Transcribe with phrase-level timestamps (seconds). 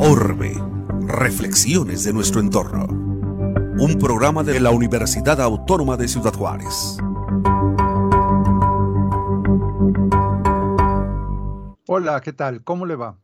[0.00, 0.60] Orbe,
[1.06, 2.86] reflexiones de nuestro entorno.
[3.78, 6.98] Un programa de la Universidad Autónoma de Ciudad Juárez.
[11.86, 12.64] Hola, ¿qué tal?
[12.64, 13.20] ¿Cómo le va?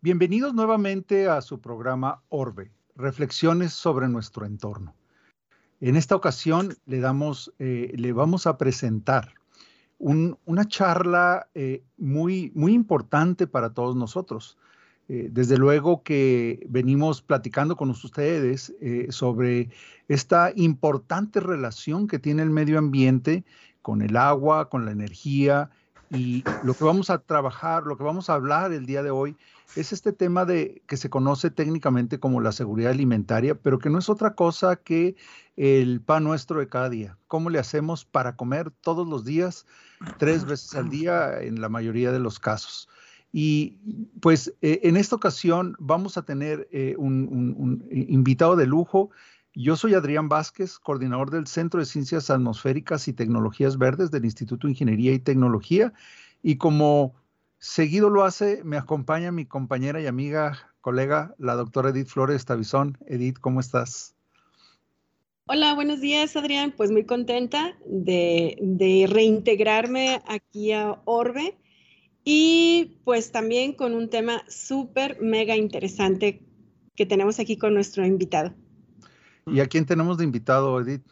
[0.00, 4.97] Bienvenidos nuevamente a su programa Orbe, reflexiones sobre nuestro entorno.
[5.80, 9.34] En esta ocasión le, damos, eh, le vamos a presentar
[10.00, 14.56] una charla eh, muy, muy importante para todos nosotros.
[15.08, 18.74] Eh, desde luego que venimos platicando con ustedes
[19.08, 19.70] sobre
[20.06, 23.44] esta importante relación que tiene el medio ambiente
[23.82, 25.70] con el agua, con la energía
[26.10, 29.36] y lo que vamos a trabajar, lo que vamos a hablar el día de hoy
[29.76, 33.98] es este tema de que se conoce técnicamente como la seguridad alimentaria, pero que no
[33.98, 35.16] es otra cosa que
[35.56, 37.18] el pan nuestro de cada día.
[37.26, 39.66] ¿Cómo le hacemos para comer todos los días,
[40.18, 42.88] tres veces al día en la mayoría de los casos?
[43.32, 43.76] Y
[44.20, 49.10] pues eh, en esta ocasión vamos a tener eh, un, invitado de lujo.
[49.54, 54.66] Yo soy Adrián Vázquez, coordinador del Centro de Ciencias Atmosféricas y Tecnologías Verdes del Instituto
[54.66, 55.92] de Ingeniería y Tecnología.
[56.42, 57.14] Y como
[57.60, 62.96] Seguido lo hace, me acompaña mi compañera y amiga, colega, la doctora Edith Flores Tabizón.
[63.06, 64.14] Edith, ¿cómo estás?
[65.46, 66.72] Hola, buenos días, Adrián.
[66.76, 71.58] Pues muy contenta de, reintegrarme aquí a Orbe
[72.22, 76.42] y pues también con un tema súper, mega interesante
[76.94, 78.54] que tenemos aquí con nuestro invitado.
[79.46, 81.02] ¿Y a quién tenemos de invitado, Edith?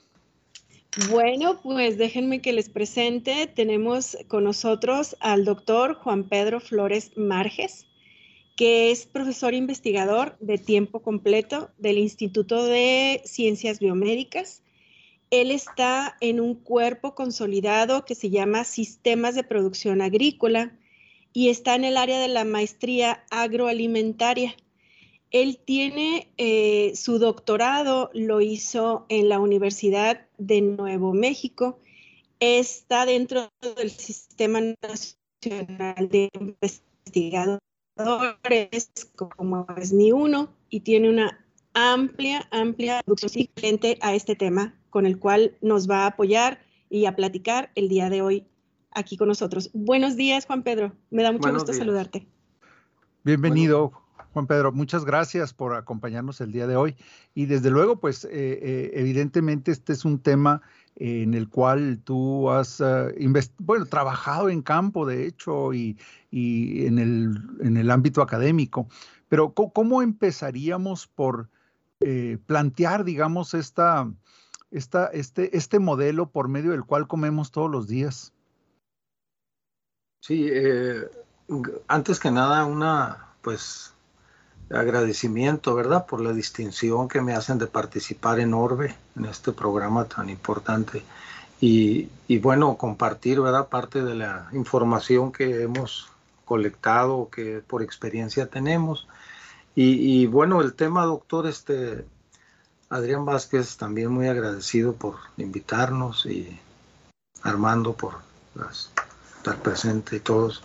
[1.10, 3.46] Bueno, pues déjenme que les presente.
[3.46, 7.84] Tenemos con nosotros al doctor Juan Pedro Flores Marges,
[8.56, 14.62] que es profesor investigador de tiempo completo del Instituto de Ciencias Biomédicas.
[15.30, 20.78] Él está en un cuerpo consolidado que se llama Sistemas de Producción Agrícola
[21.34, 24.56] y está en el área de la maestría agroalimentaria.
[25.42, 31.78] Él tiene eh, su doctorado, lo hizo en la Universidad de Nuevo México.
[32.40, 37.60] Está dentro del Sistema Nacional de Investigadores,
[39.14, 45.04] como es ni uno, y tiene una amplia, amplia producción frente a este tema con
[45.04, 48.46] el cual nos va a apoyar y a platicar el día de hoy
[48.90, 49.68] aquí con nosotros.
[49.74, 50.92] Buenos días, Juan Pedro.
[51.10, 52.26] Me da mucho gusto saludarte.
[53.22, 54.05] Bienvenido,
[54.36, 56.94] Juan Pedro, muchas gracias por acompañarnos el día de hoy.
[57.34, 60.60] Y desde luego, pues eh, eh, evidentemente este es un tema
[60.94, 62.82] en el cual tú has
[63.56, 65.96] bueno, trabajado en campo, de hecho, y,
[66.30, 68.88] en, el, ámbito académico.
[69.30, 71.48] Pero ¿cómo, empezaríamos por
[72.00, 74.12] eh, plantear, digamos, esta,
[74.70, 78.34] esta, este, este modelo por medio del cual comemos todos los días?
[80.20, 80.50] Sí,
[81.88, 83.95] antes que nada, una, pues,
[84.70, 90.06] agradecimiento, ¿verdad?, por la distinción que me hacen de participar en Orbe, en este programa
[90.06, 91.02] tan importante.
[91.60, 96.08] Y, bueno, compartir, ¿verdad?, parte de la información que hemos
[96.44, 99.06] colectado, que por experiencia tenemos.
[99.74, 102.04] Y, bueno, el tema, doctor, este,
[102.88, 106.60] Adrián Vázquez, también muy agradecido por invitarnos y
[107.42, 108.14] Armando por
[108.70, 110.62] estar presente y todos.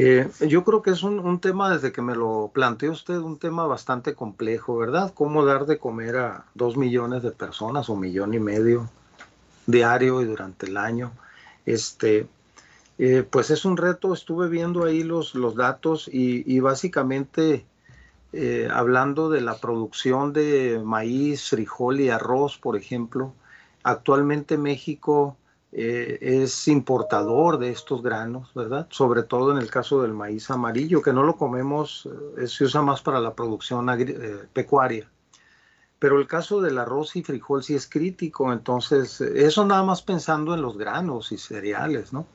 [0.00, 3.66] Eh, yo creo que es un, tema, desde que me lo planteó usted, un tema
[3.66, 5.12] bastante complejo, ¿verdad?
[5.12, 8.88] ¿Cómo dar de comer a dos millones de personas, o millón y medio
[9.66, 11.10] diario y durante el año?
[11.66, 12.28] Este,
[12.98, 17.66] eh, pues es un reto, estuve viendo ahí los, los datos y, básicamente
[18.32, 23.32] eh, hablando de la producción de maíz, frijol y arroz, por ejemplo,
[23.82, 25.36] actualmente México
[25.70, 28.86] eh, es importador de estos granos, ¿verdad?
[28.90, 32.08] Sobre todo en el caso del maíz amarillo, que no lo comemos,
[32.38, 35.10] eh, se usa más para la producción eh, pecuaria.
[35.98, 40.54] Pero el caso del arroz y frijol sí es crítico, entonces eso nada más pensando
[40.54, 42.26] en los granos y cereales, ¿no?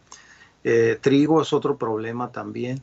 [1.02, 2.82] trigo es otro problema también.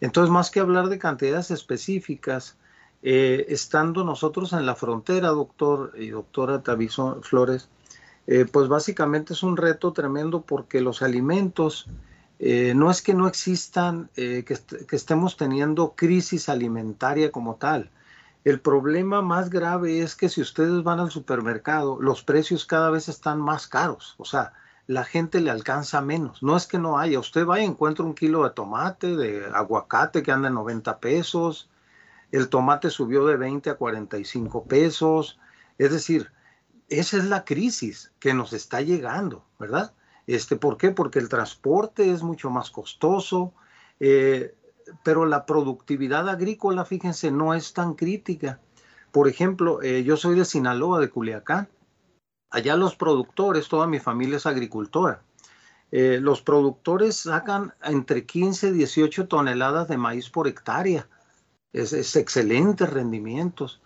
[0.00, 2.56] Entonces, más que hablar de cantidades específicas,
[3.02, 7.68] estando nosotros en la frontera, doctor y doctora Taviso Flores,
[8.30, 11.88] eh, pues básicamente es un reto tremendo porque los alimentos
[12.38, 14.54] eh, no es que no existan, eh, que,
[14.86, 17.90] que, estemos teniendo crisis alimentaria como tal.
[18.44, 23.08] El problema más grave es que si ustedes van al supermercado, los precios cada vez
[23.08, 24.14] están más caros.
[24.18, 24.52] O sea,
[24.86, 26.42] la gente le alcanza menos.
[26.42, 27.18] No es que no haya.
[27.18, 31.70] Usted va y encuentra un kilo de tomate, de aguacate que anda en 90 pesos.
[32.30, 35.38] El tomate subió de 20 a 45 pesos.
[35.78, 36.30] Es decir,
[36.88, 39.94] esa es la crisis que nos está llegando, ¿verdad?
[40.26, 40.90] Este, ¿Por qué?
[40.90, 43.54] Porque el transporte es mucho más costoso,
[44.00, 44.54] eh,
[45.04, 48.60] pero la productividad agrícola, fíjense, no es tan crítica.
[49.12, 51.68] Por ejemplo, eh, yo soy de Sinaloa, de Culiacán.
[52.50, 55.22] Allá los productores, toda mi familia es agricultora.
[55.90, 61.08] Eh, los productores sacan entre 15 y 18 toneladas de maíz por hectárea.
[61.72, 63.82] Es, es excelentes rendimientos.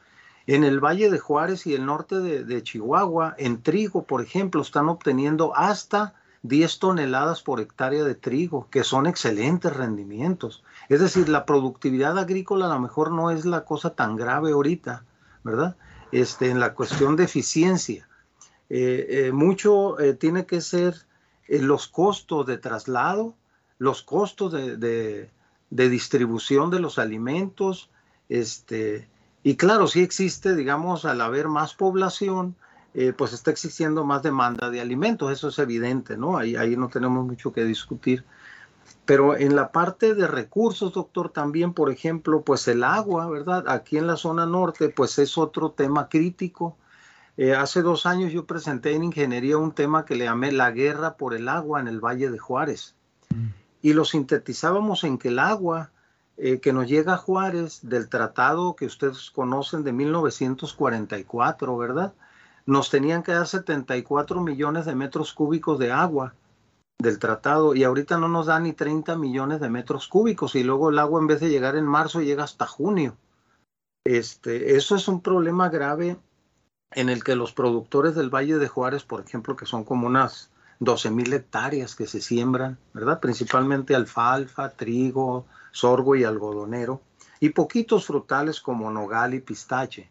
[0.46, 4.88] En el Valle de Juárez y el norte de, Chihuahua, en trigo, por ejemplo, están
[4.88, 10.64] obteniendo hasta 10 toneladas por hectárea de trigo, que son excelentes rendimientos.
[10.88, 15.04] Es decir, la productividad agrícola a lo mejor no es la cosa tan grave ahorita,
[15.44, 15.76] ¿verdad?
[16.10, 18.08] Este, en la cuestión de eficiencia.
[18.68, 20.96] Eh, eh, mucho eh, tiene que ser
[21.46, 23.34] los costos de traslado,
[23.78, 25.30] los costos de, de,
[25.70, 27.90] de, distribución de los alimentos,
[28.30, 29.08] este,
[29.42, 32.54] y claro, sí existe, digamos, al haber más población,
[32.94, 36.36] eh, pues está existiendo más demanda de alimentos, eso es evidente, ¿no?
[36.36, 38.24] Ahí, ahí no tenemos mucho que discutir.
[39.04, 43.64] Pero en la parte de recursos, doctor, también, por ejemplo, pues el agua, ¿verdad?
[43.68, 46.76] Aquí en la zona norte, pues es otro tema crítico.
[47.36, 51.16] Eh, hace dos años yo presenté en ingeniería un tema que le llamé la guerra
[51.16, 52.94] por el agua en el Valle de Juárez.
[53.30, 53.48] Mm.
[53.80, 55.90] Y lo sintetizábamos en que el agua
[56.36, 62.14] eh, que nos llega a Juárez del tratado que ustedes conocen de 1944, ¿verdad?
[62.64, 66.34] Nos tenían que dar 74 millones de metros cúbicos de agua
[66.98, 70.90] del tratado y ahorita no nos da ni 30 millones de metros cúbicos y luego
[70.90, 73.16] el agua en vez de llegar en marzo llega hasta junio.
[74.04, 76.16] Este, eso es un problema grave
[76.92, 80.50] en el que los productores del Valle de Juárez, por ejemplo, que son como unas
[80.80, 83.20] 12 mil hectáreas que se siembran, ¿verdad?
[83.20, 87.02] Principalmente alfalfa, trigo, sorgo y algodonero,
[87.40, 90.08] y poquitos frutales como nogal y pistache.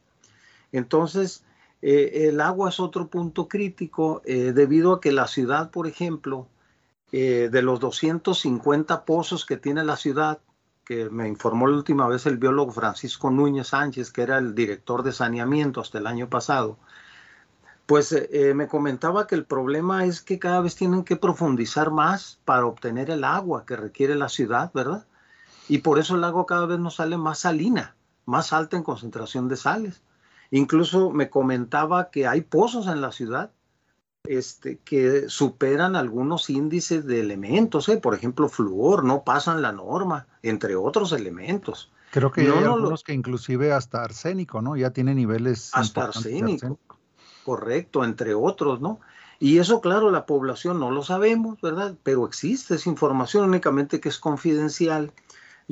[0.73, 1.45] Entonces,
[1.81, 6.47] eh, el agua es otro punto crítico eh, debido a que la ciudad, por ejemplo,
[7.11, 10.39] eh, de los 250 pozos que tiene la ciudad,
[10.85, 15.03] que me informó la última vez el biólogo Francisco Núñez Sánchez, que era el director
[15.03, 16.77] de saneamiento hasta el año pasado,
[17.85, 18.15] pues
[18.55, 23.09] me comentaba que el problema es que cada vez tienen que profundizar más para obtener
[23.09, 25.05] el agua que requiere la ciudad, ¿verdad?
[25.71, 27.95] Y por eso el agua cada vez nos sale más salina,
[28.25, 30.01] más alta en concentración de sales.
[30.49, 33.51] Incluso me comentaba que hay pozos en la ciudad
[34.25, 37.95] este, que superan algunos índices de elementos, ¿eh?
[37.95, 41.89] por ejemplo, flúor, no pasan la norma, entre otros elementos.
[42.11, 44.75] Creo que no, hay algunos que inclusive hasta arsénico, ¿no?
[44.75, 45.71] Ya tiene niveles.
[45.71, 46.79] Hasta arsénico,
[47.45, 48.99] correcto, entre otros, ¿no?
[49.39, 51.95] Y eso, claro, la población no lo sabemos, ¿verdad?
[52.03, 55.13] Pero existe esa información únicamente que es confidencial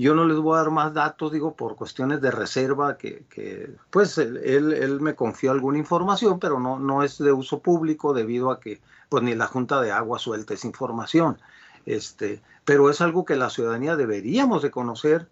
[0.02, 3.70] yo no les voy a dar más datos, digo, por cuestiones de reserva, que, que
[3.90, 8.50] pues él, él, me confió alguna información, pero no, no es de uso público debido
[8.50, 8.80] a que
[9.10, 11.38] pues ni la Junta de Agua suelta esa información.
[11.86, 15.28] Este, pero es algo que la ciudadanía deberíamos de conocer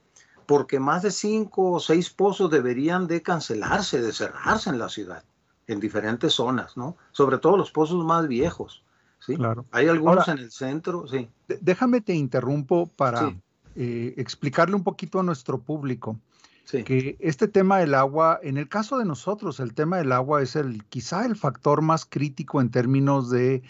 [0.45, 5.23] porque más de cinco o seis pozos deberían de cancelarse, de cerrarse en la ciudad,
[5.67, 6.97] en diferentes zonas, ¿no?
[7.11, 8.83] Sobre todo los pozos más viejos.
[9.19, 9.35] ¿sí?
[9.35, 9.65] Claro.
[9.71, 11.29] Hay algunos en el centro, sí.
[11.47, 13.33] Déjame te interrumpo para,
[13.79, 16.19] eh, explicarle un poquito a nuestro público
[16.67, 20.55] que este tema del agua, en el caso de nosotros, el tema del agua es
[20.55, 23.61] el quizá el factor más crítico en términos de,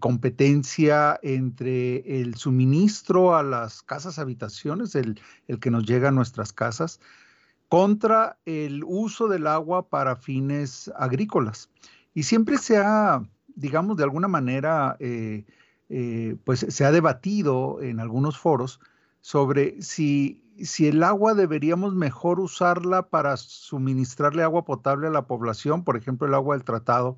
[0.00, 6.52] competencia entre el suministro a las casas habitaciones, el, el que nos llega a nuestras
[6.52, 7.00] casas,
[7.68, 11.70] contra el uso del agua para fines agrícolas.
[12.14, 13.22] Y siempre se ha,
[13.54, 15.44] digamos, de alguna manera, eh,
[15.88, 18.80] eh, pues se ha debatido en algunos foros
[19.20, 25.84] sobre si, si el agua deberíamos mejor usarla para suministrarle agua potable a la población,
[25.84, 27.16] por ejemplo, el agua del tratado,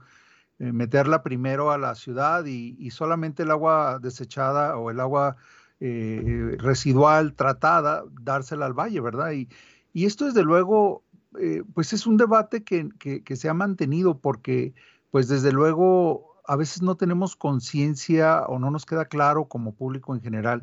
[0.59, 5.37] eh, meterla primero a la ciudad y, solamente el agua desechada o el agua
[5.81, 9.33] eh, residual tratada, dársela al valle, ¿verdad?
[9.33, 9.49] Y,
[9.93, 11.05] y esto desde luego,
[11.39, 14.75] eh, pues es un debate que, que se ha mantenido porque,
[15.11, 20.15] pues desde luego, a veces no tenemos conciencia o no nos queda claro como público
[20.15, 20.63] en general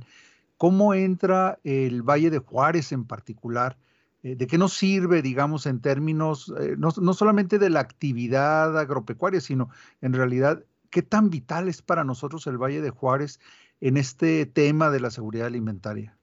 [0.59, 3.77] ¿Cómo entra el Valle de Juárez en particular?
[4.23, 9.39] Eh, ¿De qué nos sirve, digamos, en términos eh, no, solamente de la actividad agropecuaria,
[9.39, 9.69] sino
[10.01, 13.39] en realidad qué tan vital es para nosotros el Valle de Juárez
[13.79, 16.17] en este tema de la seguridad alimentaria?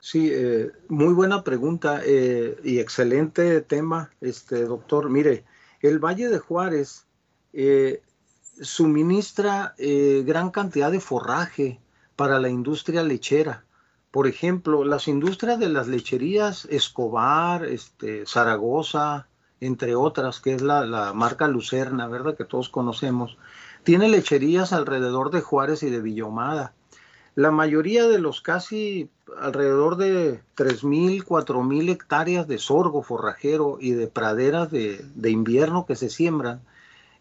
[0.00, 5.08] Sí, eh, muy buena pregunta y excelente tema, este doctor.
[5.08, 5.44] Mire,
[5.82, 7.06] el Valle de Juárez
[8.60, 11.81] suministra gran cantidad de forraje
[12.16, 13.64] para la industria lechera.
[14.10, 19.26] Por ejemplo, las industrias de las lecherías Escobar, este, Zaragoza,
[19.60, 22.36] entre otras, que es la, marca Lucerna, ¿verdad?
[22.36, 23.38] Que todos conocemos,
[23.84, 26.74] Tiene lecherías alrededor de Juárez y de Villomada.
[27.34, 29.08] La mayoría de los casi
[29.40, 35.96] alrededor de 3.000, 4.000 hectáreas de sorgo forrajero y de praderas de, de invierno que
[35.96, 36.60] se siembran,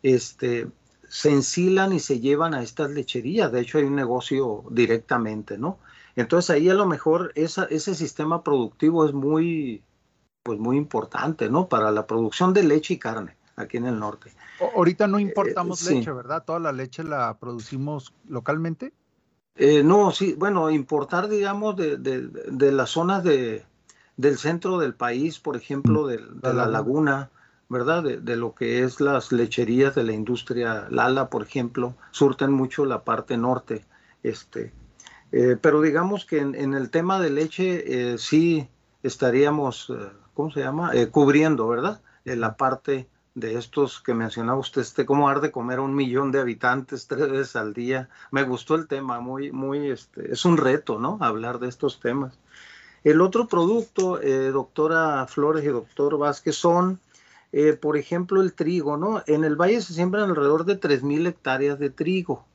[0.04, 0.68] este,
[1.12, 3.52] se ensilan y se llevan a estas lecherías.
[3.52, 5.78] De hecho, hay un negocio directamente, ¿no?
[6.16, 9.84] Entonces ahí a lo mejor esa, ese sistema productivo es muy,
[10.42, 11.68] pues muy importante, ¿no?
[11.68, 14.32] Para la producción de leche y carne aquí en el norte.
[14.74, 16.46] ahorita no importamos eh, leche, ¿verdad?
[16.46, 18.94] Toda la leche la producimos localmente.
[19.58, 23.66] Eh, no, sí, bueno, importar, digamos, de, de, de, las zonas de,
[24.16, 27.30] del centro del país, por ejemplo, de, de la laguna,
[27.72, 28.04] ¿verdad?
[28.04, 33.04] De, lo que es las lecherías de la industria Lala, por ejemplo, surten mucho la
[33.04, 33.86] parte norte.
[34.24, 34.74] Este,
[35.32, 38.68] eh, pero digamos que en, el tema de leche sí
[39.02, 39.92] estaríamos
[40.34, 40.92] ¿cómo se llama?
[40.94, 42.02] Eh, cubriendo, ¿verdad?
[42.24, 46.40] La parte de estos que mencionaba usted, este, cómo arde comer a un millón de
[46.40, 48.10] habitantes tres veces al día.
[48.32, 51.18] Me gustó el tema, muy, muy, este, es un reto, ¿no?
[51.22, 52.38] Hablar de estos temas.
[53.04, 57.00] El otro producto, eh, doctora Flores y doctor Vázquez, son,
[57.52, 59.24] eh, por ejemplo, el trigo, ¿no?
[59.28, 62.46] En el valle se siembran alrededor de 3.000 hectáreas de trigo.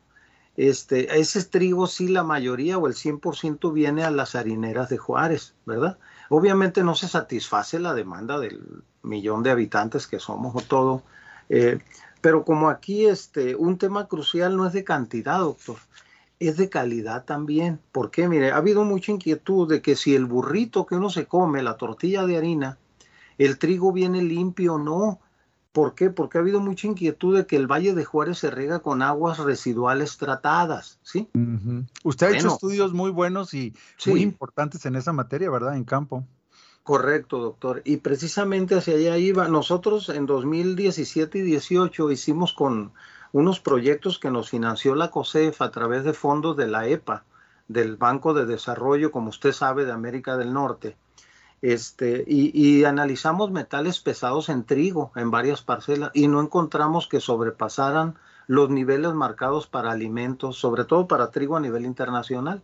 [0.56, 5.54] Este, ese trigo sí, la mayoría o el 100% viene a las harineras de Juárez,
[5.66, 5.98] ¿verdad?
[6.30, 11.02] Obviamente no se satisface la demanda del millón de habitantes que somos o todo,
[11.50, 11.78] eh,
[12.22, 15.76] pero como aquí este, un tema crucial no es de cantidad, doctor,
[16.40, 17.78] es de calidad también.
[17.92, 18.26] ¿Por qué?
[18.26, 21.76] Mire, ha habido mucha inquietud de que si el burrito que uno se come, la
[21.76, 22.78] tortilla de harina,
[23.38, 25.20] el trigo viene limpio o no.
[25.72, 26.08] ¿Por qué?
[26.08, 29.38] Porque ha habido mucha inquietud de que el Valle de Juárez se rega con aguas
[29.38, 31.28] residuales tratadas, ¿sí?
[32.02, 33.74] Usted ha hecho estudios muy buenos y
[34.06, 35.76] muy importantes en esa materia, ¿verdad?
[35.76, 36.24] En campo.
[36.82, 37.82] Correcto, doctor.
[37.84, 39.48] Y precisamente hacia allá iba.
[39.48, 42.92] Nosotros en 2017 y 18 hicimos con
[43.32, 47.24] unos proyectos que nos financió la COSEF a través de fondos de la EPA,
[47.68, 50.96] del Banco de Desarrollo, como usted sabe, de América del Norte
[51.62, 58.16] este, y, analizamos metales pesados en trigo en varias parcelas y no encontramos que sobrepasaran
[58.46, 62.62] los niveles marcados para alimentos, sobre todo para trigo a nivel internacional.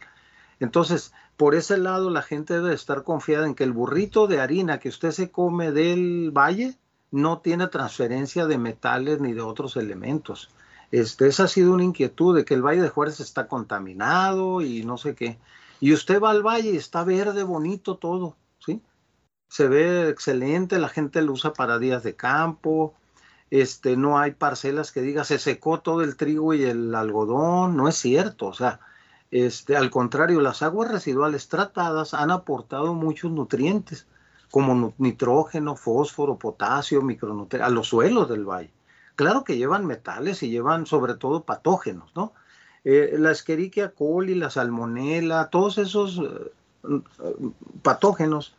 [0.60, 4.78] Entonces, por ese lado, la gente debe estar confiada en que el burrito de harina
[4.78, 6.78] que usted se come del valle
[7.10, 10.50] no tiene transferencia de metales ni de otros elementos.
[10.92, 14.84] Este, esa ha sido una inquietud de que el Valle de Juárez está contaminado y
[14.84, 15.38] no sé qué.
[15.80, 18.36] Y usted va al valle y está verde, bonito todo
[19.52, 22.94] se ve excelente, la gente lo usa para días de campo,
[23.50, 27.86] este, no hay parcelas que diga se secó todo el trigo y el algodón, no
[27.86, 28.80] es cierto, o sea,
[29.30, 34.06] este, al contrario, las aguas residuales tratadas han aportado muchos nutrientes,
[34.50, 38.72] como nitrógeno, fósforo, potasio, micronutrientes, a los suelos del valle.
[39.16, 42.32] Claro que llevan metales y llevan sobre todo patógenos, ¿no?
[42.84, 46.52] Eh, la Escherichia coli, la salmonela, todos esos eh,
[47.82, 48.54] patógenos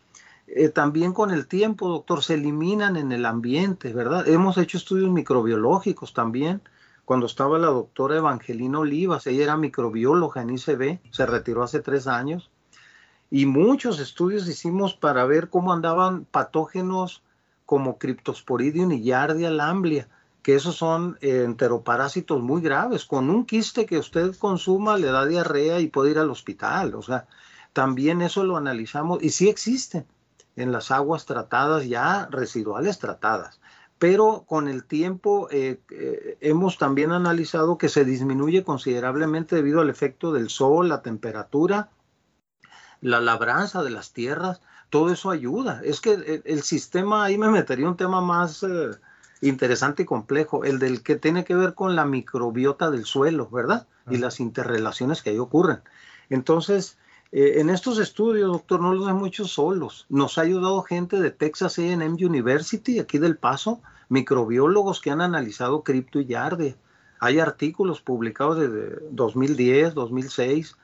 [0.48, 4.27] eh, también con el tiempo, doctor, se eliminan en el ambiente, ¿verdad?
[4.27, 6.62] Hemos hecho estudios microbiológicos también.
[7.06, 12.08] Cuando estaba la doctora Evangelina Olivas, ella era microbióloga en ICB, se retiró hace tres
[12.08, 12.50] años,
[13.30, 17.24] y muchos estudios hicimos para ver cómo andaban patógenos
[17.65, 20.08] como Cryptosporidium y Yardia lamblia,
[20.44, 23.06] que esos son eh, enteroparásitos muy graves.
[23.06, 26.94] Con un quiste que usted consuma le da diarrea y puede ir al hospital.
[26.96, 27.25] O sea,
[27.74, 30.06] también eso lo analizamos y sí existen
[30.56, 33.60] en las aguas tratadas, ya residuales tratadas.
[33.98, 39.89] Pero con el tiempo eh, eh, hemos también analizado que se disminuye considerablemente debido al
[39.89, 41.89] efecto del sol, la temperatura,
[43.01, 45.82] la labranza de las tierras, todo eso ayuda.
[45.84, 48.92] Es que el, sistema, ahí me metería un tema más eh,
[49.42, 53.88] interesante y complejo, el del que tiene que ver con la microbiota del suelo, ¿verdad?
[54.10, 55.80] Y las interrelaciones que ahí ocurren.
[56.30, 56.98] Entonces,
[57.36, 60.06] eh, en estos estudios, doctor, no los hemos hecho solos.
[60.08, 65.82] Nos ha ayudado gente de Texas AM University, aquí del Paso, microbiólogos que han analizado
[65.82, 66.78] cripto y yarde.
[67.20, 70.78] Hay artículos publicados desde 2010, 2006,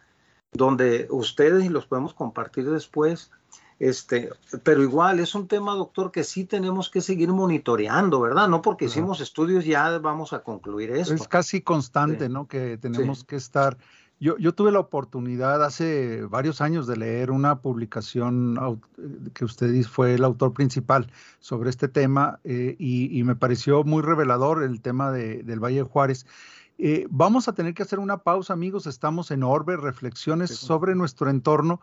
[0.51, 3.29] donde ustedes y los podemos compartir después.
[3.77, 4.31] Este,
[4.63, 8.47] pero igual es un tema, doctor, que sí tenemos que seguir monitoreando, ¿verdad?
[8.47, 11.13] No porque hicimos estudios ya vamos a concluir eso.
[11.13, 12.47] Es casi constante, ¿no?
[12.47, 13.77] Que tenemos que estar
[14.19, 18.57] yo, tuve la oportunidad hace varios años de leer una publicación
[18.97, 21.09] eh, que usted fue el autor principal
[21.39, 26.25] sobre este tema eh, y, me pareció muy revelador el tema del Valle de Juárez.
[26.77, 28.87] Eh, vamos a tener que hacer una pausa, amigos.
[28.87, 31.79] Estamos en Orbe, reflexiones sobre nuestro entorno.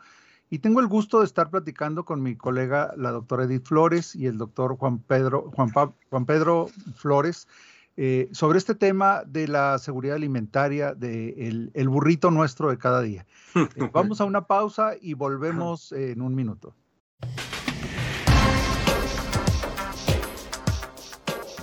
[0.51, 4.27] Y tengo el gusto de estar platicando con mi colega, la doctora Edith Flores, y
[4.27, 7.49] el doctor Juan Pedro, Juan, Juan Pedro Flores,
[7.97, 13.27] eh, sobre este tema de la seguridad alimentaria, del el burrito nuestro de cada día.
[13.57, 16.75] Eh, vamos a una pausa y volvemos en un minuto.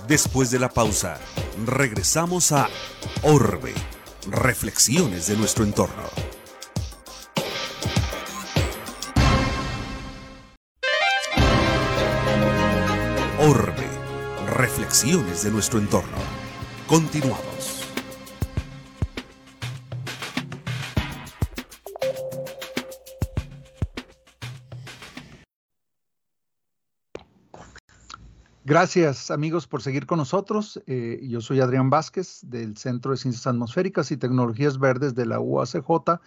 [0.08, 1.18] Después de la pausa,
[1.64, 2.68] regresamos a
[3.22, 3.72] Orbe,
[4.28, 6.33] reflexiones de nuestro entorno.
[15.04, 16.16] Reflexiones de nuestro entorno.
[16.86, 17.82] Continuamos.
[28.64, 30.82] Gracias amigos por seguir con nosotros.
[30.86, 35.38] Eh, yo soy Adrián Vázquez del Centro de Ciencias Atmosféricas y Tecnologías Verdes de la
[35.38, 36.20] UACJ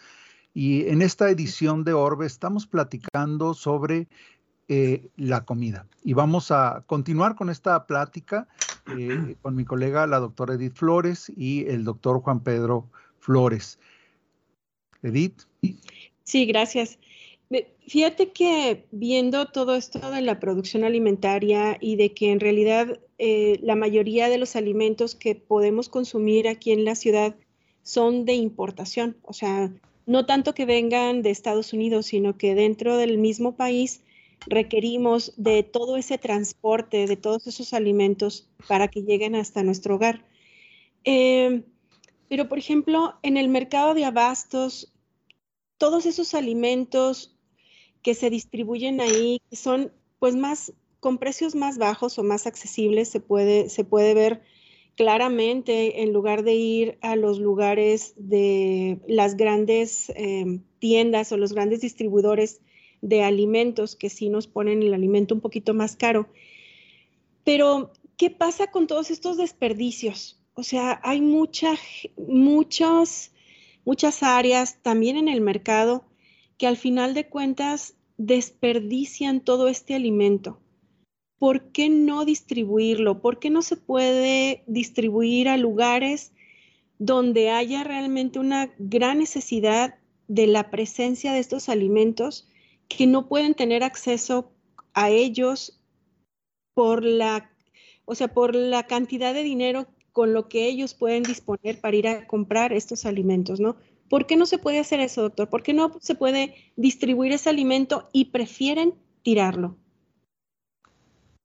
[0.54, 4.08] y en esta edición de Orbe estamos platicando sobre
[4.68, 8.48] eh, la comida y vamos a continuar con esta plática
[8.98, 12.90] eh, con mi colega la doctora Edith Flores y el doctor Juan Pedro
[13.20, 13.80] Flores.
[15.04, 15.42] Edith.
[16.24, 16.98] Sí, gracias.
[17.88, 23.60] Fíjate que viendo todo esto de la producción alimentaria y de que en realidad eh,
[23.64, 27.36] la mayoría de los alimentos que podemos consumir aquí en la ciudad
[27.84, 29.72] son de importación, o sea,
[30.06, 34.02] no tanto que vengan de Estados Unidos, sino que dentro del mismo país
[34.46, 40.26] requerimos de todo ese transporte, de todos esos alimentos para que lleguen hasta nuestro hogar.
[41.04, 41.64] Eh,
[42.30, 44.94] pero, por ejemplo, en el mercado de abastos,
[45.78, 47.36] todos esos alimentos
[48.02, 53.20] que se distribuyen ahí, son pues más con precios más bajos o más accesibles, se
[53.20, 54.42] puede, se puede ver
[54.96, 61.54] claramente en lugar de ir a los lugares de las grandes em, tiendas o los
[61.54, 62.62] grandes distribuidores
[63.02, 66.30] de alimentos que sí nos ponen el alimento un poquito más caro.
[67.44, 70.40] Pero, ¿qué pasa con todos estos desperdicios?
[70.54, 71.76] O sea, hay mucha,
[72.18, 73.32] muchas,
[73.86, 76.06] muchas áreas también en el mercado
[76.58, 80.60] que al final de cuentas desperdician todo este alimento.
[81.38, 83.22] ¿Por qué no distribuirlo?
[83.22, 86.34] ¿Por qué no se puede distribuir a lugares
[86.98, 89.96] donde haya realmente una gran necesidad
[90.28, 92.48] de la presencia de estos alimentos
[92.88, 94.52] que no pueden tener acceso
[94.94, 95.80] a ellos
[96.74, 97.52] por la,
[98.06, 102.08] o sea, por la cantidad de dinero con lo que ellos pueden disponer para ir
[102.08, 103.76] a comprar estos alimentos, ¿no?
[104.10, 105.50] ¿Por qué no se puede hacer eso, doctor?
[105.50, 109.76] ¿Por qué no se puede distribuir ese alimento y prefieren tirarlo?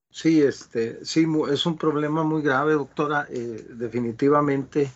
[0.09, 3.27] Sí, este, sí, es un problema muy grave, doctora.
[3.29, 4.91] Eh, definitivamente,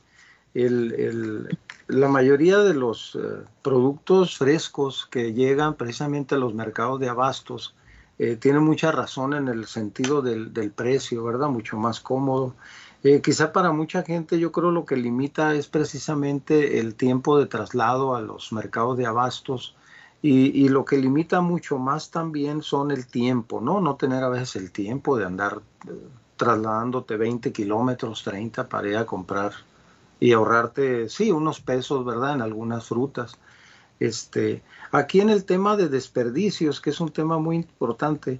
[1.87, 3.19] la mayoría de los eh,
[3.61, 7.75] productos frescos que llegan precisamente a los mercados de abastos
[8.19, 11.49] eh, tienen mucha razón en el sentido del, del precio, ¿verdad?
[11.49, 12.55] Mucho más cómodo
[13.03, 17.45] eh, quizá para mucha gente yo creo lo que limita es precisamente el tiempo de
[17.45, 19.75] traslado a los mercados de abastos
[20.23, 23.79] y, lo que limita mucho más también son el tiempo, ¿no?
[23.79, 25.91] No tener a veces el tiempo de andar eh,
[26.35, 29.53] trasladándote 20 kilómetros, 30 para ir a comprar
[30.19, 32.35] y ahorrarte, sí, unos pesos, ¿verdad?
[32.35, 33.37] En algunas frutas.
[33.99, 38.39] Este, aquí en el tema de desperdicios, que es un tema muy importante,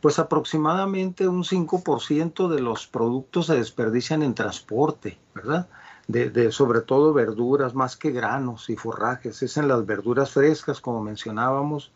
[0.00, 5.68] pues aproximadamente un 5% de los productos se desperdician en transporte, ¿verdad?
[6.06, 11.02] De, sobre todo verduras más que granos y forrajes, es en las verduras frescas, como
[11.02, 11.90] mencionábamos,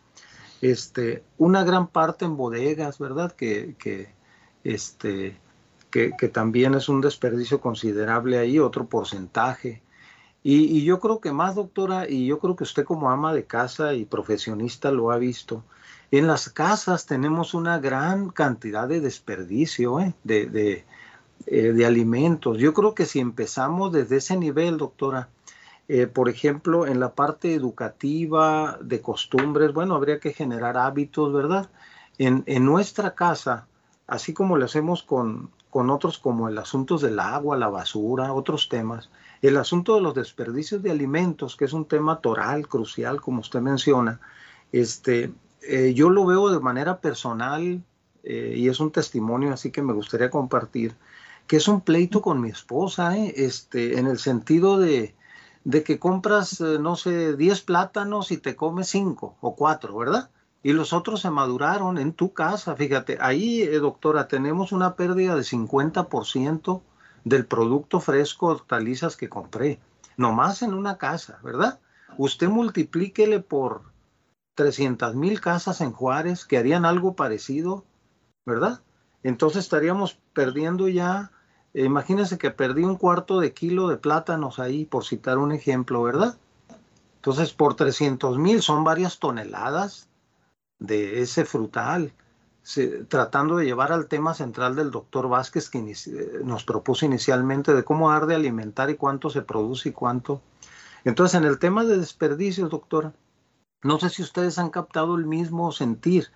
[0.61, 3.31] este, una gran parte en bodegas, ¿verdad?
[3.33, 4.13] Que, que
[4.65, 5.39] este,
[5.91, 9.83] que, también es un desperdicio considerable ahí, otro porcentaje.
[10.43, 13.93] Y, yo creo que más, doctora, y yo creo que usted como ama de casa
[13.95, 15.65] y profesionista lo ha visto,
[16.11, 20.15] en las casas tenemos una gran cantidad de desperdicio ¿eh?
[20.25, 20.85] de,
[21.47, 22.59] eh, de, alimentos.
[22.59, 25.29] Yo creo que si empezamos desde ese nivel, doctora,
[25.89, 31.71] eh, por ejemplo, en la parte educativa, de costumbres, bueno, habría que generar hábitos, ¿verdad?
[32.19, 33.67] En, en nuestra casa,
[34.07, 38.69] así como lo hacemos con, con otros como el asunto del agua, la basura, otros
[38.69, 39.09] temas,
[39.41, 43.61] el asunto de los desperdicios de alimentos, que es un tema toral, crucial, como usted
[43.61, 44.21] menciona,
[44.73, 47.83] este, eh, yo lo veo de manera personal
[48.23, 50.95] eh, y es un testimonio así que me gustaría compartir,
[51.47, 55.15] que es un pleito con mi esposa, eh, este, en el sentido de,
[55.65, 60.31] de que compras, no sé, 10 plátanos y te comes 5 o 4, ¿verdad?
[60.63, 65.43] Y los otros se maduraron en tu casa, fíjate, ahí, doctora, tenemos una pérdida de
[65.43, 66.83] 50%
[67.25, 69.81] del producto fresco hortalizas que compré,
[70.17, 71.81] nomás en una casa, ¿verdad?
[72.19, 73.83] Usted multiplíquele por
[74.55, 77.85] 300 mil casas en Juárez que harían algo parecido,
[78.45, 78.83] ¿verdad?
[79.23, 81.31] Entonces estaríamos perdiendo ya
[81.73, 86.37] imagínense que perdí un cuarto de kilo de plátanos ahí, por citar un ejemplo, ¿verdad?
[87.17, 90.10] Entonces, por 300 mil son varias toneladas
[90.81, 92.13] de ese frutal,
[93.09, 97.85] tratando de llevar al tema central del doctor Vázquez que eh, nos propuso inicialmente de
[97.85, 100.43] cómo dar de alimentar y cuánto se produce y cuánto.
[101.05, 103.13] Entonces, en el tema de desperdicios, doctora,
[103.83, 106.29] no sé si ustedes han captado el mismo sentir.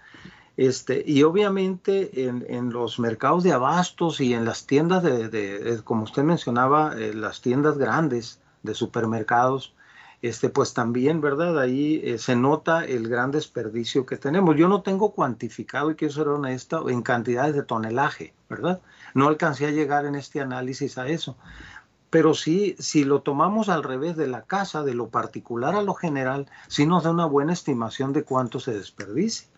[0.57, 6.23] Este, y obviamente en, los mercados de abastos y en las tiendas de, como usted
[6.23, 9.75] mencionaba, eh, las tiendas grandes de supermercados,
[10.25, 11.61] este, pues también, ¿verdad?
[11.61, 14.57] Ahí eh, se nota el gran desperdicio que tenemos.
[14.57, 18.81] Yo no tengo cuantificado, y quiero ser honesto, en cantidades de tonelaje, ¿verdad?
[19.13, 21.37] No alcancé a llegar en este análisis a eso.
[22.09, 25.93] Pero sí, si lo tomamos al revés de la casa, de lo particular a lo
[25.93, 29.49] general, sí nos da una buena estimación de cuánto se desperdicia.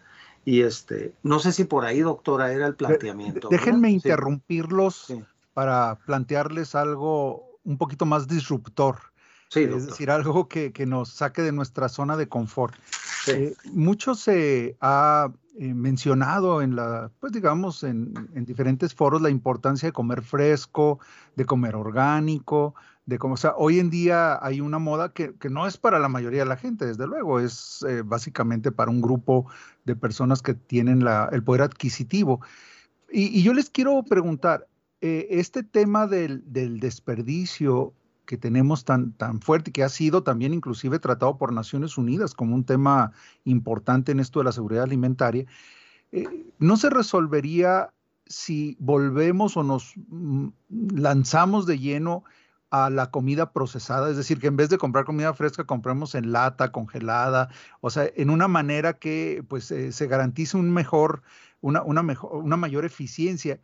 [0.45, 3.51] Y este, no sé si por ahí, doctora, era el planteamiento.
[3.51, 5.15] Déjenme interrumpirlos
[5.55, 8.97] para plantearles algo un poquito más disruptor
[9.55, 12.75] es decir, algo que, nos saque de nuestra zona de confort.
[13.29, 19.89] Eh, mucho se ha eh, mencionado en la, pues digamos, en, diferentes foros la importancia
[19.89, 21.01] de comer fresco,
[21.37, 22.75] de comer orgánico,
[23.07, 26.09] de cómo, o sea, hoy en día hay una moda que, no es para la
[26.09, 29.47] mayoría de la gente, desde luego, es eh, básicamente para un grupo
[29.85, 32.41] de personas que tienen el poder adquisitivo.
[33.11, 34.67] Y, yo les quiero preguntar,
[35.01, 37.93] este tema del, del desperdicio
[38.27, 42.55] que tenemos tan, tan fuerte, que ha sido también inclusive tratado por Naciones Unidas como
[42.55, 43.13] un tema
[43.45, 45.47] importante en esto de la seguridad alimentaria,
[46.13, 46.27] eh,
[46.59, 47.93] no se resolvería
[48.27, 52.25] si volvemos o nos mm, lanzamos de lleno
[52.71, 56.33] a la comida procesada, es decir, que en vez de comprar comida fresca, compramos en
[56.33, 57.49] lata, congelada,
[57.81, 61.23] o sea, en una manera que pues eh, se garantice un mejor,
[61.61, 63.61] una, una, mejor, una mayor eficiencia,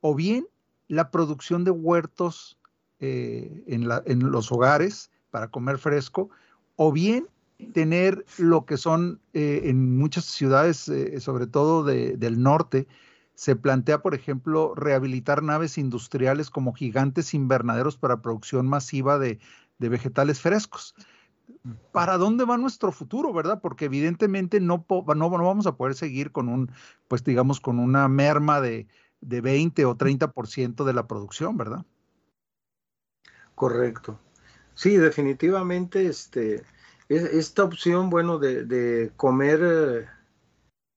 [0.00, 0.46] o bien
[0.88, 2.57] la producción de huertos
[3.00, 6.30] eh, en, los hogares para comer fresco,
[6.76, 7.28] o bien
[7.72, 12.86] tener lo que son eh, en muchas ciudades, eh, sobre todo del norte,
[13.34, 19.38] se plantea, por ejemplo, rehabilitar naves industriales como gigantes invernaderos para producción masiva de,
[19.78, 20.96] vegetales frescos.
[21.92, 23.60] ¿Para dónde va nuestro futuro, verdad?
[23.60, 26.72] Porque evidentemente no, no, vamos a poder seguir con un,
[27.06, 28.88] pues digamos, con una merma de,
[29.20, 31.84] de 20 o 30% de la producción, ¿verdad?
[33.58, 34.20] Correcto.
[34.74, 36.62] Sí, definitivamente este,
[37.08, 40.06] esta opción, bueno, de, comer eh,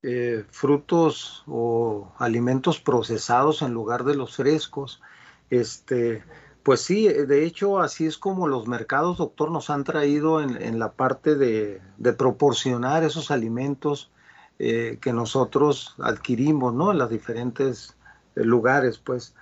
[0.04, 5.02] eh, frutos o alimentos procesados en lugar de los frescos,
[5.50, 6.24] este,
[6.62, 10.92] pues sí, de hecho así es como los mercados, doctor, nos han traído en, la
[10.92, 11.82] parte de,
[12.16, 14.12] proporcionar esos alimentos
[14.60, 16.92] eh, que nosotros adquirimos, ¿no?
[16.92, 17.98] En los diferentes
[18.36, 19.34] lugares, pues.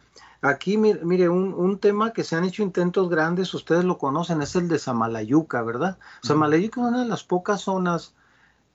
[0.41, 4.69] Aquí, mire, un, tema que se han hecho intentos grandes, ustedes lo conocen, es el
[4.69, 5.97] de Samalayuca, ¿verdad?
[6.21, 8.13] Samalayuca es una de las pocas zonas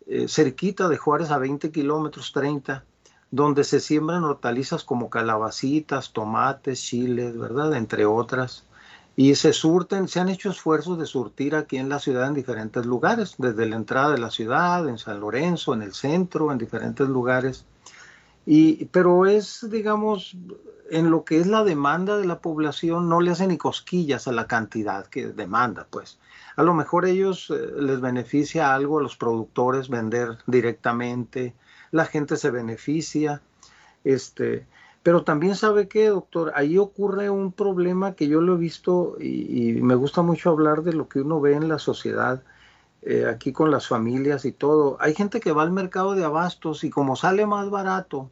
[0.06, 2.84] eh, cerquita de Juárez a 20 kilómetros, 30,
[3.30, 7.74] donde se siembran hortalizas como calabacitas, tomates, chiles, ¿verdad?
[7.74, 8.64] Entre otras.
[9.16, 12.84] Y se surten, se han hecho esfuerzos de surtir aquí en la ciudad en diferentes
[12.84, 17.08] lugares, desde la entrada de la ciudad, en San Lorenzo, en el centro, en diferentes
[17.08, 17.64] lugares.
[18.46, 20.36] Y, pero es, digamos,
[20.90, 24.32] en lo que es la demanda de la población no le hacen ni cosquillas a
[24.32, 26.18] la cantidad que demanda, pues.
[26.56, 31.54] A lo mejor ellos eh, les beneficia algo a los productores vender directamente,
[31.90, 33.40] la gente se beneficia,
[34.04, 34.66] este,
[35.02, 39.80] pero también sabe que, doctor, ahí ocurre un problema que yo lo he visto y,
[39.82, 42.42] me gusta mucho hablar de lo que uno ve en la sociedad,
[43.06, 44.96] eh, aquí con las familias y todo.
[44.98, 48.30] Hay gente que va al mercado de abastos y como sale más barato,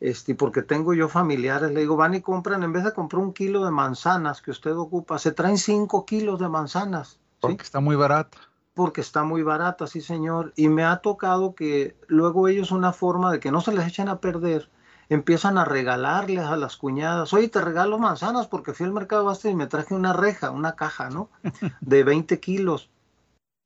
[0.00, 3.32] este, porque tengo yo familiares, le digo, van y compran, en vez de comprar un
[3.32, 7.20] kilo de manzanas que usted ocupa, se traen cinco kilos de manzanas.
[7.38, 8.38] Porque está muy barata.
[8.74, 10.52] Porque está muy barata, sí señor.
[10.56, 14.08] Y me ha tocado que luego ellos una forma de que no se les echen
[14.08, 14.68] a perder,
[15.10, 19.48] empiezan a regalarles a las cuñadas, oye, te regalo manzanas porque fui al mercado basta
[19.48, 21.30] y me traje una reja, una caja, ¿no?
[21.80, 22.90] De 20 kilos.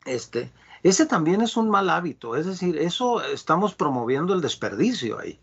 [0.05, 0.51] Este,
[0.83, 5.39] ese también es un mal hábito, es decir, eso estamos promoviendo el desperdicio ahí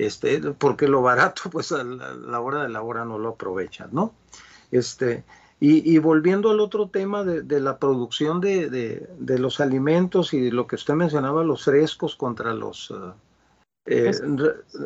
[0.00, 4.14] este, porque lo barato, pues a la, hora de la hora no lo aprovechan, ¿no?
[4.70, 5.24] Este,
[5.62, 10.94] y, volviendo al otro tema de, la producción de, los alimentos y lo que usted
[10.94, 12.90] mencionaba, los frescos contra los...
[13.86, 14.12] Eh, eh,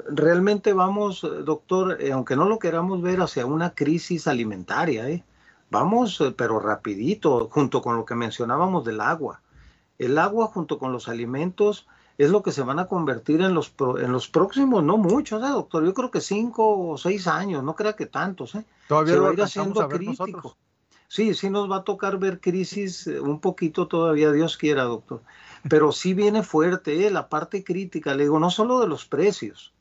[0.08, 5.22] realmente vamos, doctor, eh, aunque no lo queramos ver, hacia una crisis alimentaria, ¿eh?
[5.74, 9.42] Vamos, pero rapidito, junto con lo que mencionábamos del agua.
[9.98, 13.74] El agua junto con los alimentos es lo que se van a convertir en los,
[13.98, 15.84] en los próximos, no muchos, ¿eh, doctor?
[15.84, 18.64] Yo creo que cinco o seis años, no crea que tantos, ¿eh?
[18.86, 20.26] Todavía se va a ir haciendo a crítico.
[20.26, 20.56] nosotros.
[21.08, 25.22] Sí, sí nos va a tocar ver crisis eh, un poquito todavía, Dios quiera, doctor.
[25.68, 29.74] Pero sí viene fuerte eh, la parte crítica, le digo, no solo de los precios.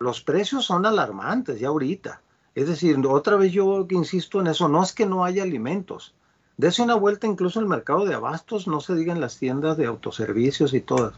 [0.00, 2.22] Los precios son alarmantes ya ahorita.
[2.58, 6.16] Es decir, otra vez yo insisto en eso, no es que no haya alimentos.
[6.56, 10.74] Dese una vuelta incluso al mercado de abastos, no se digan las tiendas de autoservicios
[10.74, 11.14] y todas.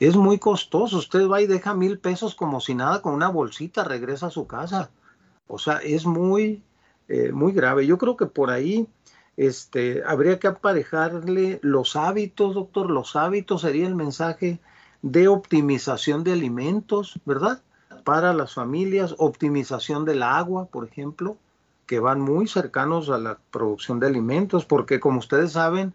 [0.00, 0.98] Es muy costoso.
[0.98, 4.48] Usted va y deja mil pesos como si nada con una bolsita, regresa a su
[4.48, 4.90] casa.
[5.46, 6.64] O sea, es muy,
[7.06, 7.86] eh, muy grave.
[7.86, 8.88] Yo creo que por ahí
[9.36, 12.90] este, habría que aparejarle los hábitos, doctor.
[12.90, 14.58] Los hábitos sería el mensaje
[15.00, 17.62] de optimización de alimentos, ¿verdad?
[18.04, 21.36] Para las familias, optimización del agua, por ejemplo,
[21.86, 25.94] que van muy cercanos a la producción de alimentos, porque como ustedes saben,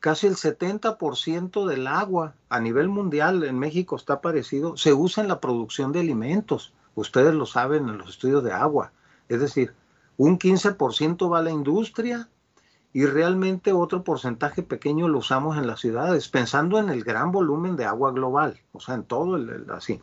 [0.00, 5.28] casi el 70% del agua a nivel mundial, en México está parecido, se usa en
[5.28, 6.72] la producción de alimentos.
[6.94, 8.92] Ustedes lo saben en los estudios de agua.
[9.28, 9.74] Es decir,
[10.16, 12.28] un 15% va a la industria
[12.92, 17.76] y realmente otro porcentaje pequeño lo usamos en las ciudades, pensando en el gran volumen
[17.76, 20.00] de agua global, o sea, en todo el, el- así.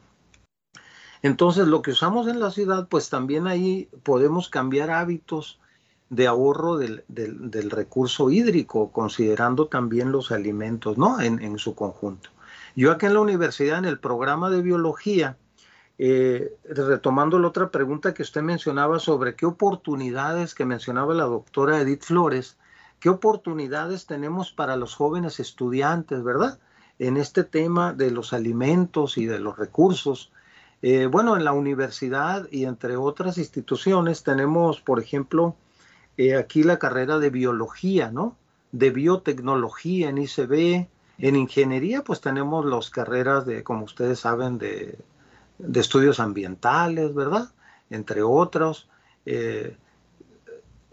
[1.26, 5.60] Entonces, lo que usamos en la ciudad, pues también ahí podemos cambiar hábitos
[6.12, 7.04] de ahorro del,
[7.72, 11.20] recurso hídrico, considerando también los alimentos, ¿no?
[11.20, 12.30] En, en su conjunto.
[12.76, 15.36] Yo aquí en la universidad, en el programa de biología,
[15.98, 21.82] eh, retomando la otra pregunta que usted mencionaba sobre qué oportunidades que mencionaba la doctora
[21.82, 22.56] Edith Flores,
[23.00, 26.60] qué oportunidades tenemos para los jóvenes estudiantes, ¿verdad?
[27.00, 30.32] En este tema de los alimentos y de los recursos.
[30.88, 35.56] Eh, bueno, en la universidad y entre otras instituciones tenemos, por ejemplo,
[36.16, 38.38] eh, aquí la carrera de biología, ¿no?
[38.72, 40.88] De biotecnología en ICB.
[41.18, 45.00] En ingeniería, pues tenemos las carreras de, como ustedes saben, de,
[45.74, 47.50] estudios ambientales, ¿verdad?
[47.90, 48.88] Entre otros.
[49.26, 49.76] Eh,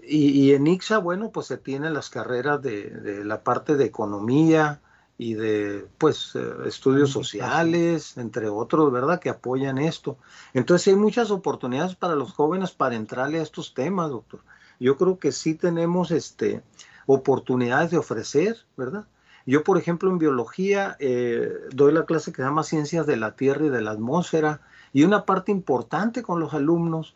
[0.03, 3.85] y, y en ICSA, bueno, pues se tienen las carreras de, de la parte de
[3.85, 4.81] economía
[5.23, 9.21] y de, pues, eh, estudios sociales, entre otros, ¿verdad?
[9.21, 10.19] Que apoyan esto.
[10.53, 14.41] Entonces hay muchas oportunidades para los jóvenes para entrarle a estos temas, doctor.
[14.81, 16.63] Yo creo que sí tenemos este,
[17.07, 19.07] oportunidades de ofrecer, ¿verdad?
[19.47, 23.37] Yo, por ejemplo, en biología eh, doy la clase que se llama Ciencias de la
[23.37, 24.61] Tierra y de la Atmósfera
[24.93, 27.15] y una parte importante con los alumnos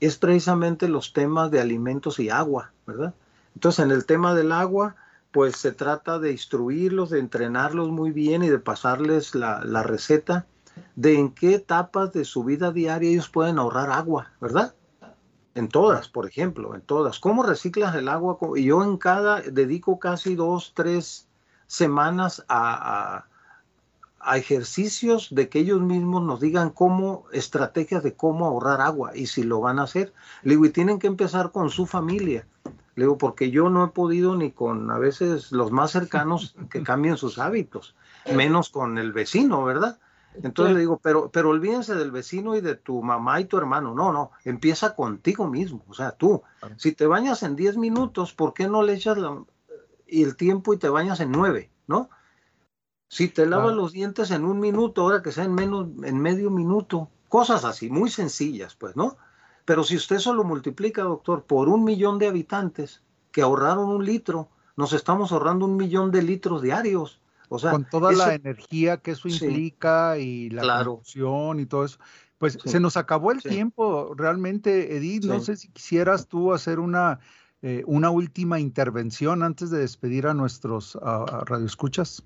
[0.00, 3.14] es precisamente los temas de alimentos y agua, ¿verdad?
[3.54, 4.96] Entonces, en el tema del agua,
[5.30, 10.46] pues se trata de instruirlos, de entrenarlos muy bien y de pasarles la, receta
[10.94, 14.74] de en qué etapas de su vida diaria ellos pueden ahorrar agua, ¿verdad?
[15.54, 17.18] En todas, por ejemplo, en todas.
[17.18, 18.38] ¿Cómo reciclas el agua?
[18.56, 21.28] Y yo en cada dedico casi dos, tres
[21.66, 23.26] semanas a,
[24.34, 29.44] ejercicios de que ellos mismos nos digan cómo, estrategias de cómo ahorrar agua y si
[29.44, 30.12] lo van a hacer.
[30.42, 32.46] Le digo, y tienen que empezar con su familia.
[32.96, 36.82] Le digo, porque yo no he podido ni con a veces los más cercanos que
[36.82, 37.94] cambien sus hábitos,
[38.34, 39.98] menos con el vecino, ¿verdad?
[40.42, 43.94] Entonces le digo, pero, pero olvídense del vecino y de tu mamá y tu hermano.
[43.94, 45.84] No, no, empieza contigo mismo.
[45.88, 46.42] O sea, tú,
[46.76, 49.44] si te bañas en 10 minutos, ¿por qué no le echas la,
[50.06, 52.10] y el tiempo y te bañas en 9, ¿no?
[53.08, 53.82] Si te lavas claro.
[53.82, 57.88] los dientes en un minuto, ahora que sea en menos, en medio minuto, cosas así,
[57.88, 59.16] muy sencillas, pues, ¿no?
[59.66, 63.02] Pero si usted solo multiplica, doctor, por un millón de habitantes
[63.32, 67.20] que ahorraron un litro, nos estamos ahorrando un millón de litros diarios.
[67.48, 70.84] O sea, con toda eso, la energía que eso implica sí, y la claro.
[70.84, 71.98] producción y todo eso.
[72.38, 73.48] Pues sí, se nos acabó el sí.
[73.48, 75.24] tiempo, realmente, Edith.
[75.24, 77.18] No sé si quisieras tú hacer una,
[77.62, 82.22] eh, una última intervención antes de despedir a nuestros radioescuchas.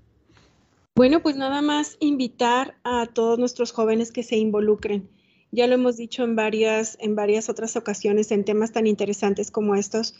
[0.95, 5.09] Bueno, pues nada más invitar a todos nuestros jóvenes que se involucren.
[5.51, 9.75] Ya lo hemos dicho en varias, en varias otras ocasiones en temas tan interesantes como
[9.75, 10.15] estos.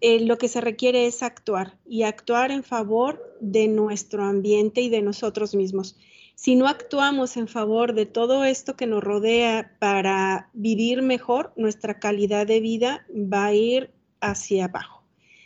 [0.00, 4.88] Eh, lo que se requiere es actuar y actuar en favor de nuestro ambiente y
[4.88, 5.96] de nosotros mismos.
[6.34, 11.98] Si no actuamos en favor de todo esto que nos rodea para vivir mejor, nuestra
[11.98, 13.90] calidad de vida va a ir
[14.20, 15.02] hacia abajo.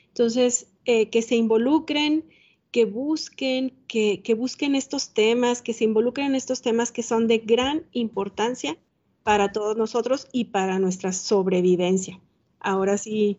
[0.08, 2.28] Entonces, eh, que se involucren,
[2.72, 7.26] que busquen, que, que busquen estos temas, que se involucren en estos temas que son
[7.26, 8.78] de gran importancia
[9.22, 12.20] para todos nosotros y para nuestra sobrevivencia.
[12.59, 13.38] Ahora sí,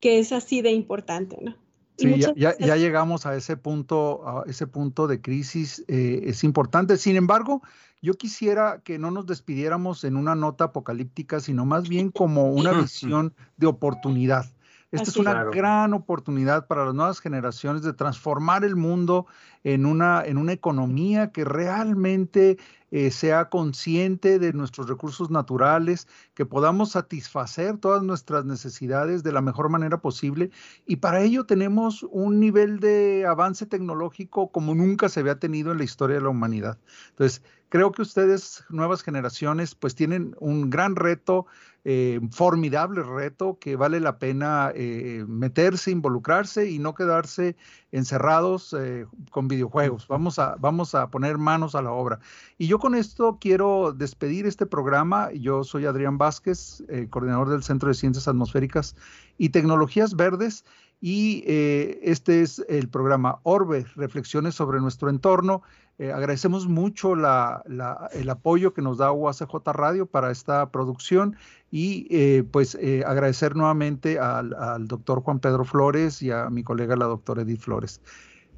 [0.00, 1.56] que es así de importante, ¿no?
[1.98, 6.42] Sí, ya, ya, ya, llegamos a ese punto, a ese punto de crisis, eh, es
[6.42, 6.96] importante.
[6.96, 7.62] Sin embargo,
[8.00, 12.72] yo quisiera que no nos despidiéramos en una nota apocalíptica, sino más bien como una
[12.72, 14.46] visión de oportunidad.
[14.90, 19.26] Esta es una gran oportunidad para las nuevas generaciones de transformar el mundo
[19.64, 22.58] en una, en una economía que realmente
[22.92, 29.42] eh, sea consciente de nuestros recursos naturales, que podamos satisfacer todas nuestras necesidades de la
[29.42, 30.50] mejor manera posible.
[30.86, 35.78] Y para ello tenemos un nivel de avance tecnológico como nunca se había tenido en
[35.78, 36.78] la historia de la humanidad.
[37.10, 41.46] Entonces, creo que ustedes, nuevas generaciones, pues tienen un gran reto
[41.84, 47.56] eh, formidable reto que vale la pena eh, meterse, involucrarse y no quedarse
[47.90, 50.06] encerrados eh, con videojuegos.
[50.06, 52.20] Vamos a, vamos a poner manos a la obra.
[52.56, 55.32] Y yo con esto quiero despedir este programa.
[55.32, 58.96] Yo soy Adrián Vázquez, coordinador del Centro de Ciencias Atmosféricas
[59.38, 60.64] y Tecnologías Verdes.
[61.00, 65.62] Y este es el programa Orbe, Reflexiones sobre nuestro entorno.
[65.98, 71.36] Eh, agradecemos mucho el apoyo que nos da UACJ Radio para esta producción
[71.70, 76.96] y eh, pues eh, agradecer nuevamente al, doctor Juan Pedro Flores y a mi colega
[76.96, 78.00] la doctora Edith Flores.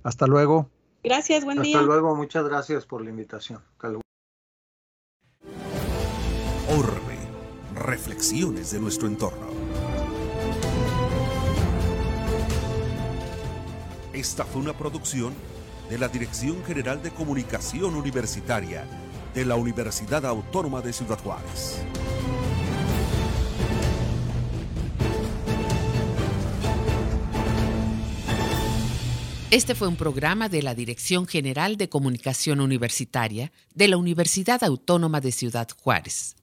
[0.04, 0.70] Hasta luego.
[1.02, 1.76] Gracias, buen día.
[1.76, 3.60] Hasta luego, muchas gracias por la invitación.
[6.66, 7.13] Orbe,
[7.74, 9.48] reflexiones de nuestro entorno.
[14.12, 15.34] Esta fue una producción
[15.90, 18.86] de la Dirección General de Comunicación Universitaria
[19.34, 21.80] de la Universidad Autónoma de Ciudad Juárez.
[29.50, 35.20] Este fue un programa de la Dirección General de Comunicación Universitaria de la Universidad Autónoma
[35.20, 36.34] de Ciudad Juárez.